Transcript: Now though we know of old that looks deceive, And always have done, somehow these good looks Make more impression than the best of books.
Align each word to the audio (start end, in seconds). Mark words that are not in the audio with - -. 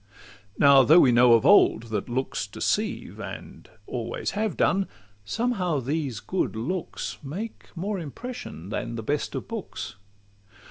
Now 0.57 0.81
though 0.81 0.99
we 0.99 1.11
know 1.11 1.33
of 1.33 1.45
old 1.45 1.83
that 1.93 2.09
looks 2.09 2.47
deceive, 2.47 3.19
And 3.19 3.69
always 3.85 4.31
have 4.31 4.57
done, 4.57 4.87
somehow 5.25 5.79
these 5.79 6.19
good 6.19 6.55
looks 6.55 7.19
Make 7.21 7.65
more 7.75 7.99
impression 7.99 8.69
than 8.69 8.95
the 8.95 9.03
best 9.03 9.35
of 9.35 9.47
books. 9.47 9.97